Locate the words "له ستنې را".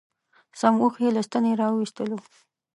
1.15-1.67